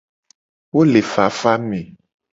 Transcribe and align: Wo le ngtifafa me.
Wo 0.73 0.81
le 0.91 1.01
ngtifafa 1.01 1.51
me. 1.67 1.79